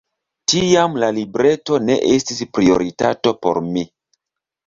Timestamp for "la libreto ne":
1.01-1.97